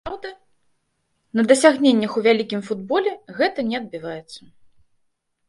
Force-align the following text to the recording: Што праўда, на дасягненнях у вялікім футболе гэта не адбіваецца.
Што 0.03 0.07
праўда, 0.07 0.29
на 1.39 1.43
дасягненнях 1.51 2.11
у 2.19 2.23
вялікім 2.29 2.65
футболе 2.71 3.11
гэта 3.43 3.59
не 3.69 3.75
адбіваецца. 3.83 4.41